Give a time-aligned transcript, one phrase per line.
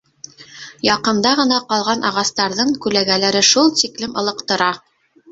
[0.85, 4.71] Яҡында ғына ҡалған ағастарҙың күләгәләре шул тиклем ылыҡтыра!